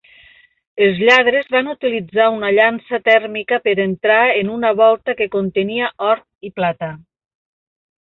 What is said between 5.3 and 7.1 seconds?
contenia or i plata.